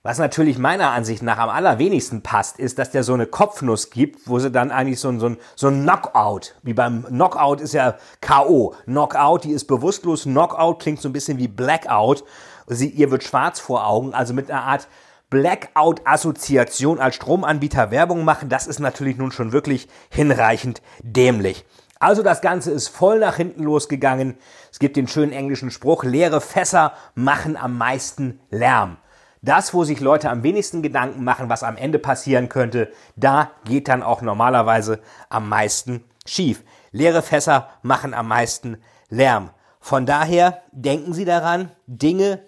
Was 0.02 0.18
natürlich 0.18 0.58
meiner 0.58 0.92
Ansicht 0.92 1.22
nach 1.24 1.40
am 1.40 1.50
allerwenigsten 1.50 2.24
passt, 2.24 2.58
ist, 2.58 2.80
dass 2.80 2.90
der 2.92 3.04
so 3.04 3.14
eine 3.14 3.26
Kopfnuss 3.26 3.90
gibt, 3.90 4.30
wo 4.30 4.40
sie 4.40 4.50
dann 4.50 4.72
eigentlich 4.72 5.02
so 5.02 5.10
ein, 5.10 5.20
so 5.20 5.26
ein, 5.26 5.38
so 5.58 5.68
ein 5.68 5.84
Knockout, 5.84 6.56
wie 6.64 6.74
beim 6.74 7.04
Knockout 7.04 7.60
ist 7.60 7.74
ja 7.74 7.98
K.O. 8.22 8.76
Knockout, 8.86 9.44
die 9.44 9.52
ist 9.52 9.66
bewusstlos. 9.66 10.24
Knockout 10.24 10.80
klingt 10.80 11.02
so 11.02 11.10
ein 11.10 11.14
bisschen 11.14 11.38
wie 11.38 11.50
Blackout. 11.50 12.24
Sie, 12.68 12.88
ihr 12.88 13.12
wird 13.12 13.26
schwarz 13.26 13.60
vor 13.60 13.86
Augen, 13.86 14.14
also 14.14 14.34
mit 14.34 14.50
einer 14.50 14.64
Art 14.64 14.88
Blackout-Assoziation 15.30 17.02
als 17.02 17.16
Stromanbieter 17.16 17.92
Werbung 17.92 18.24
machen, 18.24 18.48
das 18.48 18.68
ist 18.68 18.80
natürlich 18.80 19.18
nun 19.18 19.34
schon 19.34 19.52
wirklich 19.52 19.90
hinreichend 20.10 20.82
dämlich. 21.04 21.66
Also 22.00 22.24
das 22.24 22.40
Ganze 22.40 22.72
ist 22.72 22.88
voll 22.88 23.20
nach 23.20 23.36
hinten 23.36 23.64
losgegangen. 23.64 24.38
Es 24.72 24.80
gibt 24.80 24.96
den 24.96 25.10
schönen 25.10 25.34
englischen 25.34 25.72
Spruch, 25.72 26.06
leere 26.06 26.40
Fässer 26.40 26.94
machen 27.16 27.58
am 27.58 27.78
meisten 27.78 28.40
Lärm. 28.50 28.96
Das, 29.42 29.74
wo 29.74 29.84
sich 29.84 30.00
Leute 30.00 30.30
am 30.30 30.44
wenigsten 30.44 30.82
Gedanken 30.82 31.24
machen, 31.24 31.50
was 31.50 31.64
am 31.64 31.78
Ende 31.78 32.00
passieren 32.00 32.50
könnte, 32.50 32.92
da 33.16 33.52
geht 33.66 33.88
dann 33.88 34.04
auch 34.04 34.22
normalerweise 34.22 35.00
am 35.30 35.48
meisten 35.48 36.04
schief. 36.26 36.64
Leere 36.92 37.22
Fässer 37.22 37.70
machen 37.82 38.14
am 38.14 38.28
meisten 38.28 38.78
Lärm. 39.10 39.52
Von 39.80 40.06
daher 40.06 40.62
denken 40.72 41.14
Sie 41.14 41.26
daran, 41.26 41.72
Dinge 41.88 42.44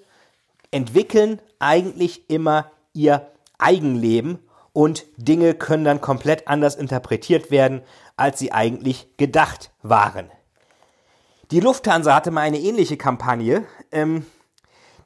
entwickeln 0.72 1.42
eigentlich 1.60 2.30
immer 2.30 2.72
ihr 2.94 3.32
Eigenleben 3.58 4.40
und 4.74 5.06
Dinge 5.18 5.54
können 5.54 5.84
dann 5.84 6.02
komplett 6.02 6.48
anders 6.48 6.76
interpretiert 6.76 7.52
werden, 7.52 7.82
als 8.18 8.40
sie 8.40 8.52
eigentlich 8.52 9.18
gedacht 9.18 9.72
waren. 9.82 10.32
Die 11.52 11.60
Lufthansa 11.60 12.16
hatte 12.16 12.32
mal 12.32 12.42
eine 12.42 12.60
ähnliche 12.60 12.98
Kampagne. 12.98 13.66
Ähm, 13.92 14.26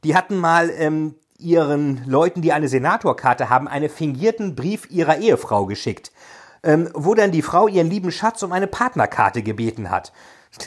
die 0.03 0.15
hatten 0.15 0.37
mal 0.37 0.69
ähm, 0.69 1.15
ihren 1.37 2.03
Leuten, 2.05 2.41
die 2.41 2.53
eine 2.53 2.67
Senatorkarte 2.67 3.49
haben, 3.49 3.67
einen 3.67 3.89
fingierten 3.89 4.55
Brief 4.55 4.89
ihrer 4.89 5.17
Ehefrau 5.17 5.65
geschickt, 5.65 6.11
ähm, 6.63 6.89
wo 6.93 7.13
dann 7.13 7.31
die 7.31 7.41
Frau 7.41 7.67
ihren 7.67 7.89
lieben 7.89 8.11
Schatz 8.11 8.43
um 8.43 8.51
eine 8.51 8.67
Partnerkarte 8.67 9.43
gebeten 9.43 9.89
hat. 9.89 10.11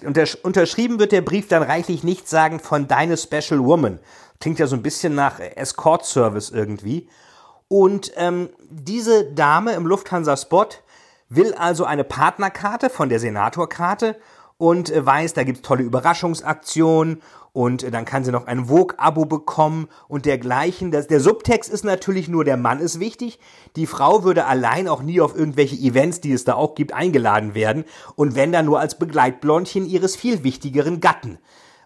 Untersch 0.04 0.34
unterschrieben 0.34 0.98
wird 0.98 1.12
der 1.12 1.22
Brief 1.22 1.48
dann 1.48 1.62
reichlich 1.62 2.04
nichtssagend 2.04 2.60
von 2.60 2.88
deine 2.88 3.16
Special 3.16 3.64
Woman. 3.64 3.98
Klingt 4.40 4.58
ja 4.58 4.66
so 4.66 4.76
ein 4.76 4.82
bisschen 4.82 5.14
nach 5.14 5.40
Escort-Service 5.40 6.50
irgendwie. 6.50 7.08
Und 7.68 8.12
ähm, 8.16 8.50
diese 8.70 9.24
Dame 9.32 9.72
im 9.72 9.86
Lufthansa-Spot 9.86 10.68
will 11.28 11.54
also 11.54 11.84
eine 11.84 12.04
Partnerkarte 12.04 12.90
von 12.90 13.08
der 13.08 13.20
Senatorkarte 13.20 14.16
und 14.58 14.90
äh, 14.90 15.06
weiß, 15.06 15.32
da 15.32 15.44
gibt's 15.44 15.62
tolle 15.62 15.84
Überraschungsaktionen 15.84 17.22
und 17.52 17.82
äh, 17.84 17.90
dann 17.90 18.04
kann 18.04 18.24
sie 18.24 18.32
noch 18.32 18.46
ein 18.46 18.66
Vogue-Abo 18.66 19.24
bekommen 19.24 19.88
und 20.08 20.26
dergleichen. 20.26 20.90
Das, 20.90 21.06
der 21.06 21.20
Subtext 21.20 21.70
ist 21.70 21.84
natürlich 21.84 22.28
nur, 22.28 22.44
der 22.44 22.56
Mann 22.56 22.80
ist 22.80 23.00
wichtig. 23.00 23.38
Die 23.76 23.86
Frau 23.86 24.24
würde 24.24 24.44
allein 24.44 24.88
auch 24.88 25.02
nie 25.02 25.20
auf 25.20 25.36
irgendwelche 25.36 25.76
Events, 25.76 26.20
die 26.20 26.32
es 26.32 26.44
da 26.44 26.54
auch 26.54 26.74
gibt, 26.74 26.92
eingeladen 26.92 27.54
werden 27.54 27.84
und 28.16 28.34
wenn 28.34 28.52
dann 28.52 28.66
nur 28.66 28.80
als 28.80 28.98
Begleitblondchen 28.98 29.86
ihres 29.86 30.16
viel 30.16 30.44
wichtigeren 30.44 31.00
Gatten. 31.00 31.38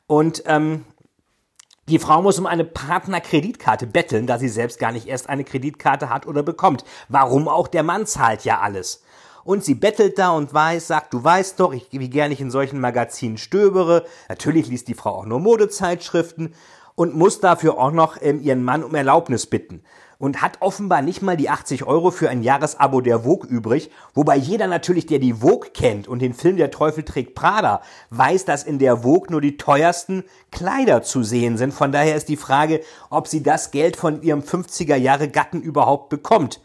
Und 0.07 0.43
ähm, 0.47 0.85
die 1.89 1.99
Frau 1.99 2.23
muss 2.23 2.39
um 2.39 2.47
eine 2.47 2.65
Partnerkreditkarte 2.65 3.87
betteln, 3.87 4.27
da 4.27 4.39
sie 4.39 4.49
selbst 4.49 4.79
gar 4.79 4.93
nicht 4.93 5.09
erst 5.09 5.29
eine 5.29 5.45
Kreditkarte 5.45 6.09
hat 6.09 6.27
oder 6.27 6.43
bekommt. 6.43 6.85
Warum 7.09 7.49
auch 7.49 7.69
der 7.69 7.83
Mann 7.83 8.07
zahlt 8.07 8.45
ja 8.45 8.61
alles 8.61 9.03
und 9.45 9.65
sie 9.65 9.75
bettelt 9.75 10.19
da 10.19 10.31
und 10.31 10.53
weiß, 10.53 10.87
sagt, 10.87 11.15
du 11.15 11.23
weißt 11.23 11.59
doch, 11.61 11.73
ich, 11.73 11.89
wie 11.91 12.11
gerne 12.11 12.35
ich 12.35 12.41
in 12.41 12.51
solchen 12.51 12.81
Magazinen 12.81 13.39
stöbere. 13.39 14.05
Natürlich 14.29 14.69
liest 14.69 14.89
die 14.89 14.95
Frau 14.95 15.11
auch 15.17 15.27
nur 15.27 15.41
Modezeitschriften 15.41 16.55
und 16.95 17.15
muss 17.15 17.41
dafür 17.41 17.79
auch 17.79 17.93
noch 17.93 18.17
ähm, 18.21 18.41
ihren 18.41 18.63
Mann 18.63 18.85
um 18.85 18.95
Erlaubnis 18.95 19.47
bitten. 19.47 19.83
Und 20.19 20.41
hat 20.41 20.59
offenbar 20.61 21.03
nicht 21.03 21.21
mal 21.21 21.37
die 21.37 21.51
80 21.51 21.85
Euro 21.85 22.13
für 22.13 22.31
ein 22.31 22.45
Jahresabo 22.45 23.01
der 23.01 23.25
Vogue 23.25 23.49
übrig, 23.49 23.91
wobei 24.15 24.37
jeder 24.37 24.69
natürlich, 24.69 25.07
der 25.07 25.19
die 25.19 25.33
Vogue 25.35 25.71
kennt 25.75 26.07
und 26.07 26.21
den 26.21 26.33
Film 26.33 26.57
Der 26.57 26.71
Teufel 26.71 27.03
trägt 27.03 27.35
Prada, 27.35 27.83
weiß, 28.11 28.45
dass 28.45 28.63
in 28.63 28.79
der 28.79 28.99
Vogue 28.99 29.33
nur 29.33 29.41
die 29.41 29.57
teuersten 29.57 30.23
Kleider 30.53 31.03
zu 31.03 31.25
sehen 31.25 31.57
sind. 31.57 31.75
Von 31.75 31.91
daher 31.91 32.15
ist 32.15 32.29
die 32.29 32.37
Frage, 32.37 32.83
ob 33.11 33.27
sie 33.27 33.43
das 33.43 33.73
Geld 33.73 33.97
von 33.97 34.23
ihrem 34.23 34.43
50er 34.43 34.95
Jahre 34.95 35.29
Gatten 35.29 35.61
überhaupt 35.61 36.09
bekommt. 36.09 36.61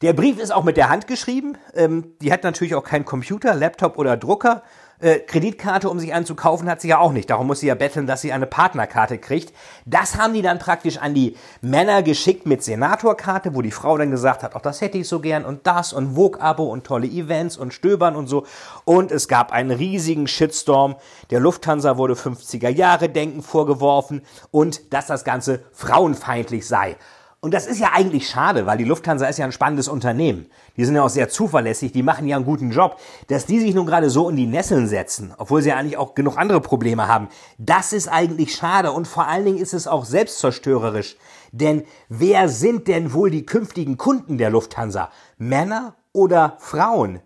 Der 0.00 0.12
Brief 0.12 0.38
ist 0.38 0.52
auch 0.52 0.62
mit 0.62 0.76
der 0.76 0.90
Hand 0.90 1.08
geschrieben. 1.08 1.58
Ähm, 1.74 2.14
die 2.22 2.32
hat 2.32 2.44
natürlich 2.44 2.76
auch 2.76 2.84
keinen 2.84 3.04
Computer, 3.04 3.56
Laptop 3.56 3.98
oder 3.98 4.16
Drucker. 4.16 4.62
Äh, 5.00 5.18
Kreditkarte, 5.18 5.90
um 5.90 5.98
sich 5.98 6.14
anzukaufen, 6.14 6.70
hat 6.70 6.80
sie 6.80 6.88
ja 6.88 6.98
auch 6.98 7.10
nicht. 7.10 7.30
Darum 7.30 7.48
muss 7.48 7.60
sie 7.60 7.66
ja 7.66 7.74
betteln, 7.74 8.06
dass 8.06 8.20
sie 8.20 8.32
eine 8.32 8.46
Partnerkarte 8.46 9.18
kriegt. 9.18 9.52
Das 9.86 10.16
haben 10.16 10.34
die 10.34 10.42
dann 10.42 10.60
praktisch 10.60 10.98
an 10.98 11.14
die 11.14 11.36
Männer 11.62 12.04
geschickt 12.04 12.46
mit 12.46 12.62
Senatorkarte, 12.62 13.56
wo 13.56 13.62
die 13.62 13.72
Frau 13.72 13.98
dann 13.98 14.12
gesagt 14.12 14.44
hat, 14.44 14.54
auch 14.54 14.60
das 14.60 14.80
hätte 14.80 14.98
ich 14.98 15.08
so 15.08 15.18
gern 15.18 15.44
und 15.44 15.66
das 15.66 15.92
und 15.92 16.14
Vogue-Abo 16.14 16.64
und 16.64 16.84
tolle 16.84 17.08
Events 17.08 17.56
und 17.56 17.74
Stöbern 17.74 18.14
und 18.14 18.28
so. 18.28 18.46
Und 18.84 19.10
es 19.10 19.26
gab 19.26 19.50
einen 19.50 19.72
riesigen 19.72 20.28
Shitstorm. 20.28 20.94
Der 21.30 21.40
Lufthansa 21.40 21.96
wurde 21.96 22.14
50er 22.14 22.68
Jahre 22.68 23.08
Denken 23.08 23.42
vorgeworfen 23.42 24.22
und 24.52 24.92
dass 24.92 25.08
das 25.08 25.24
Ganze 25.24 25.64
frauenfeindlich 25.72 26.68
sei. 26.68 26.96
Und 27.40 27.54
das 27.54 27.68
ist 27.68 27.78
ja 27.78 27.92
eigentlich 27.94 28.28
schade, 28.28 28.66
weil 28.66 28.78
die 28.78 28.84
Lufthansa 28.84 29.26
ist 29.26 29.38
ja 29.38 29.44
ein 29.44 29.52
spannendes 29.52 29.86
Unternehmen. 29.86 30.46
Die 30.76 30.84
sind 30.84 30.96
ja 30.96 31.04
auch 31.04 31.08
sehr 31.08 31.28
zuverlässig, 31.28 31.92
die 31.92 32.02
machen 32.02 32.26
ja 32.26 32.34
einen 32.34 32.44
guten 32.44 32.72
Job. 32.72 32.98
Dass 33.28 33.46
die 33.46 33.60
sich 33.60 33.76
nun 33.76 33.86
gerade 33.86 34.10
so 34.10 34.28
in 34.28 34.34
die 34.34 34.48
Nesseln 34.48 34.88
setzen, 34.88 35.32
obwohl 35.38 35.62
sie 35.62 35.68
ja 35.68 35.76
eigentlich 35.76 35.98
auch 35.98 36.16
genug 36.16 36.36
andere 36.36 36.60
Probleme 36.60 37.06
haben, 37.06 37.28
das 37.56 37.92
ist 37.92 38.08
eigentlich 38.08 38.56
schade 38.56 38.90
und 38.90 39.06
vor 39.06 39.28
allen 39.28 39.44
Dingen 39.44 39.58
ist 39.58 39.72
es 39.72 39.86
auch 39.86 40.04
selbstzerstörerisch. 40.04 41.16
Denn 41.52 41.84
wer 42.08 42.48
sind 42.48 42.88
denn 42.88 43.12
wohl 43.12 43.30
die 43.30 43.46
künftigen 43.46 43.98
Kunden 43.98 44.36
der 44.36 44.50
Lufthansa? 44.50 45.10
Männer 45.36 45.94
oder 46.12 46.56
Frauen? 46.58 47.20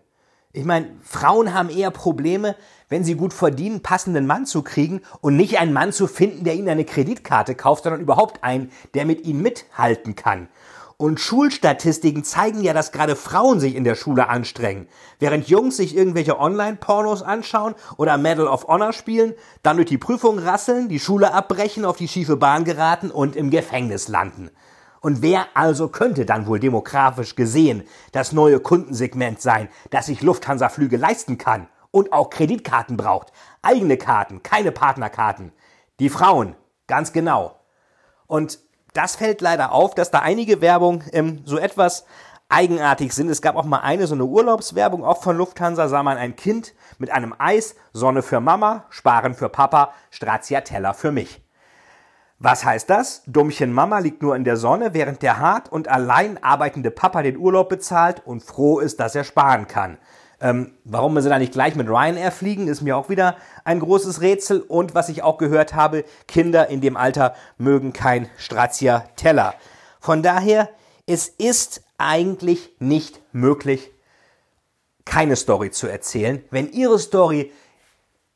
Ich 0.53 0.67
meine, 0.67 0.91
Frauen 1.01 1.55
haben 1.55 1.71
eher 1.71 1.91
Probleme, 1.91 2.55
wenn 2.93 3.05
sie 3.05 3.15
gut 3.15 3.33
verdienen, 3.33 3.81
passenden 3.81 4.27
Mann 4.27 4.45
zu 4.45 4.63
kriegen 4.63 5.01
und 5.23 5.35
nicht 5.35 5.59
einen 5.59 5.73
Mann 5.73 5.93
zu 5.93 6.07
finden, 6.07 6.45
der 6.45 6.55
ihnen 6.55 6.69
eine 6.69 6.85
Kreditkarte 6.85 7.55
kauft, 7.55 7.85
sondern 7.85 8.03
überhaupt 8.03 8.45
einen, 8.45 8.71
der 8.93 9.07
mit 9.07 9.25
ihnen 9.25 9.41
mithalten 9.41 10.15
kann. 10.15 10.49
Und 10.99 11.19
Schulstatistiken 11.19 12.23
zeigen 12.23 12.63
ja, 12.63 12.75
dass 12.75 12.93
gerade 12.93 13.17
Frauen 13.17 13.61
sich 13.61 13.77
in 13.77 13.85
der 13.85 13.95
Schule 13.95 14.29
anstrengen. 14.29 14.89
Während 15.19 15.49
Jungs 15.49 15.79
sich 15.79 15.97
irgendwelche 15.97 16.39
Online-Pornos 16.39 17.23
anschauen 17.23 17.75
oder 17.97 18.19
Medal 18.19 18.47
of 18.47 18.69
Honor 18.69 18.93
spielen, 18.93 19.33
dann 19.63 19.77
durch 19.77 19.89
die 19.89 19.97
Prüfung 19.99 20.39
rasseln, 20.39 20.91
die 20.91 21.01
Schule 21.01 21.33
abbrechen, 21.33 21.87
auf 21.87 21.97
die 21.97 22.09
schiefe 22.09 22.37
Bahn 22.37 22.65
geraten 22.65 23.11
und 23.11 23.37
im 23.37 23.51
Gefängnis 23.51 24.09
landen. 24.09 24.51
Und 25.01 25.23
wer 25.23 25.47
also 25.55 25.89
könnte 25.89 26.27
dann 26.27 26.47
wohl 26.47 26.61
demografisch 26.61 27.37
gesehen 27.37 27.85
das 28.13 28.33
neue 28.33 28.61
Kundensegment 28.61 29.41
sein, 29.41 29.71
das 29.89 30.07
sich 30.07 30.21
Lufthansa-Flüge 30.21 30.99
leisten 30.99 31.39
kann? 31.39 31.69
Und 31.93 32.13
auch 32.13 32.31
Kreditkarten 32.31 32.97
braucht. 32.97 33.33
Eigene 33.63 33.97
Karten, 33.97 34.43
keine 34.43 34.73
Partnerkarten. 34.73 35.53
Die 36.01 36.09
Frauen, 36.09 36.57
ganz 36.89 37.13
genau. 37.13 37.61
Und 38.27 38.59
das 38.95 39.15
fällt 39.15 39.41
leider 39.41 39.71
auf, 39.71 39.95
dass 39.95 40.11
da 40.11 40.19
einige 40.19 40.61
Werbung 40.61 41.05
ähm, 41.13 41.43
so 41.45 41.59
etwas 41.59 42.05
eigenartig 42.49 43.15
sind. 43.15 43.31
Es 43.31 43.41
gab 43.41 43.57
auch 43.57 43.65
mal 43.65 43.81
eine 43.81 44.07
so 44.07 44.15
eine 44.15 44.25
Urlaubswerbung, 44.25 45.05
auch 45.05 45.23
von 45.23 45.37
Lufthansa, 45.37 45.89
sah 45.89 46.03
man 46.03 46.19
ein 46.19 46.37
Kind 46.37 46.75
mit 46.99 47.11
einem 47.11 47.35
Eis, 47.39 47.77
Sonne 47.93 48.23
für 48.23 48.41
Mama, 48.41 48.85
Sparen 48.91 49.35
für 49.35 49.49
Papa, 49.49 49.93
Stracciatella 50.11 50.93
für 50.93 51.13
mich. 51.13 51.41
Was 52.39 52.65
heißt 52.65 52.91
das? 52.91 53.23
Dummchen 53.27 53.73
Mama 53.73 54.01
liegt 54.01 54.21
nur 54.21 54.35
in 54.35 54.45
der 54.45 54.57
Sonne, 54.57 54.95
während 54.95 55.23
der 55.23 55.39
hart 55.39 55.71
und 55.71 55.89
allein 55.89 56.43
arbeitende 56.43 56.91
Papa 56.91 57.23
den 57.23 57.37
Urlaub 57.37 57.69
bezahlt 57.69 58.27
und 58.27 58.43
froh 58.43 58.81
ist, 58.81 58.99
dass 58.99 59.15
er 59.15 59.25
sparen 59.25 59.69
kann. 59.69 59.97
Ähm, 60.43 60.73
warum 60.83 61.19
sie 61.21 61.29
da 61.29 61.39
nicht 61.39 61.53
gleich 61.53 61.77
mit 61.77 61.89
Ryanair 61.89 62.33
fliegen, 62.33 62.67
ist 62.67 62.83
mir 62.83 62.97
auch 62.97 63.09
wieder 63.09 63.37
ein 63.65 63.79
großes 63.79 64.21
Rätsel. 64.21 64.61
Und 64.61 64.93
was 64.93 65.09
ich 65.09 65.23
auch 65.23 65.39
gehört 65.39 65.75
habe, 65.75 66.05
Kinder 66.27 66.69
in 66.69 66.81
dem 66.81 66.97
Alter 66.97 67.37
mögen 67.59 67.93
kein 67.93 68.29
Stracciatella. 68.37 69.55
Von 70.01 70.25
daher, 70.25 70.69
es 71.07 71.29
ist 71.29 71.83
eigentlich 71.97 72.75
nicht 72.81 73.21
möglich, 73.33 73.93
keine 75.05 75.37
Story 75.37 75.71
zu 75.71 75.87
erzählen. 75.87 76.45
Wenn 76.51 76.73
Ihre 76.73 76.99
Story 76.99 77.53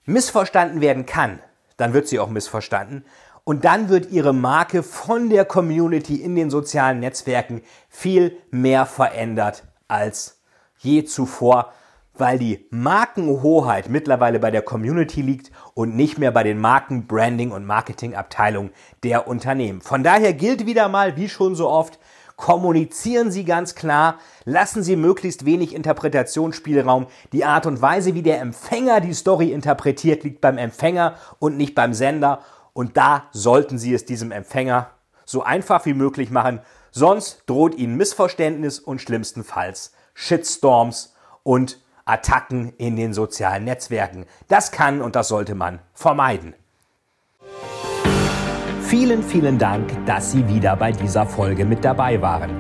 missverstanden 0.05 0.81
werden 0.81 1.07
kann, 1.07 1.41
dann 1.77 1.93
wird 1.93 2.07
sie 2.07 2.21
auch 2.21 2.31
missverstanden. 2.31 3.05
Und 3.43 3.65
dann 3.65 3.89
wird 3.89 4.11
Ihre 4.13 4.33
Marke 4.33 4.85
von 4.85 5.29
der 5.29 5.45
Community 5.45 6.17
in 6.23 6.37
den 6.37 6.51
sozialen 6.51 7.01
Netzwerken 7.01 7.63
viel 7.89 8.37
mehr 8.53 8.87
verändert 8.87 9.65
als 9.89 10.41
je 10.79 11.05
zuvor 11.05 11.73
weil 12.21 12.39
die 12.39 12.67
Markenhoheit 12.71 13.89
mittlerweile 13.89 14.39
bei 14.39 14.51
der 14.51 14.63
Community 14.63 15.23
liegt 15.23 15.51
und 15.75 15.97
nicht 15.97 16.19
mehr 16.19 16.31
bei 16.31 16.43
den 16.43 16.59
Marken, 16.59 17.07
Branding 17.07 17.53
und 17.53 17.67
Marketingabteilungen 17.67 18.73
der 19.03 19.29
Unternehmen. 19.29 19.81
Von 19.81 20.03
daher 20.03 20.33
gilt 20.33 20.67
wieder 20.67 20.89
mal, 20.89 21.17
wie 21.17 21.29
schon 21.29 21.55
so 21.55 21.69
oft, 21.69 21.99
kommunizieren 22.37 23.31
Sie 23.31 23.45
ganz 23.45 23.75
klar, 23.75 24.19
lassen 24.45 24.83
Sie 24.83 24.97
möglichst 24.97 25.45
wenig 25.45 25.75
Interpretationsspielraum. 25.75 27.07
Die 27.33 27.45
Art 27.45 27.67
und 27.67 27.81
Weise, 27.81 28.15
wie 28.15 28.23
der 28.23 28.41
Empfänger 28.41 29.01
die 29.01 29.15
Story 29.15 29.53
interpretiert, 29.53 30.23
liegt 30.23 30.41
beim 30.41 30.59
Empfänger 30.59 31.15
und 31.39 31.57
nicht 31.57 31.75
beim 31.75 31.95
Sender. 31.95 32.41
Und 32.73 32.97
da 32.97 33.25
sollten 33.33 33.79
Sie 33.79 33.95
es 33.95 34.05
diesem 34.05 34.33
Empfänger 34.33 34.91
so 35.25 35.43
einfach 35.43 35.87
wie 35.87 35.95
möglich 35.95 36.31
machen, 36.31 36.61
sonst 36.91 37.43
droht 37.47 37.75
Ihnen 37.75 37.97
Missverständnis 37.97 38.79
und 38.79 39.01
schlimmstenfalls 39.01 39.93
Shitstorms 40.15 41.15
und 41.43 41.81
Attacken 42.07 42.73
in 42.79 42.95
den 42.97 43.13
sozialen 43.13 43.65
Netzwerken. 43.65 44.27
Das 44.49 44.71
kann 44.71 45.03
und 45.03 45.17
das 45.17 45.29
sollte 45.29 45.55
man 45.57 45.81
vermeiden. 45.93 46.55
Vielen, 48.83 49.25
vielen 49.25 49.59
Dank, 49.59 49.91
dass 50.07 50.31
Sie 50.31 50.47
wieder 50.47 50.77
bei 50.77 50.93
dieser 50.93 51.27
Folge 51.27 51.65
mit 51.65 51.85
dabei 51.85 52.23
waren. 52.23 52.51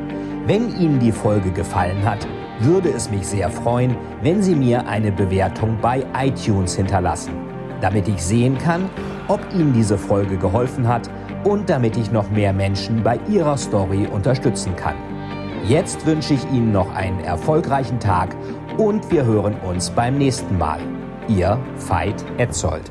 Wenn 0.47 0.77
Ihnen 0.77 0.99
die 0.99 1.13
Folge 1.13 1.53
gefallen 1.53 2.05
hat, 2.05 2.27
würde 2.59 2.91
es 2.91 3.09
mich 3.09 3.27
sehr 3.29 3.49
freuen, 3.49 3.97
wenn 4.23 4.43
Sie 4.43 4.57
mir 4.57 4.89
eine 4.89 5.13
Bewertung 5.13 5.79
bei 5.81 6.05
iTunes 6.19 6.75
hinterlassen, 6.75 7.33
damit 7.81 8.09
ich 8.09 8.21
sehen 8.21 8.59
kann, 8.59 8.91
ob 9.29 9.41
Ihnen 9.53 9.73
diese 9.73 9.97
Folge 9.97 10.37
geholfen 10.37 10.89
hat 10.89 11.09
und 11.45 11.71
damit 11.71 11.97
ich 11.97 12.11
noch 12.11 12.29
mehr 12.31 12.53
Menschen 12.53 13.05
bei 13.05 13.21
ihrer 13.29 13.57
Story 13.57 14.09
unterstützen 14.13 14.75
kann. 14.75 14.97
Jetzt 15.65 16.07
wünsche 16.07 16.35
ich 16.35 16.45
Ihnen 16.51 16.73
noch 16.73 16.95
einen 16.95 17.21
erfolgreichen 17.21 18.01
Tag 18.01 18.37
und 18.79 19.11
wir 19.11 19.25
hören 19.25 19.55
uns 19.61 19.91
beim 19.91 20.19
nächsten 20.19 20.59
Mal. 20.59 20.81
Ihr 21.29 21.59
Veit 21.89 22.25
Etzold. 22.39 22.91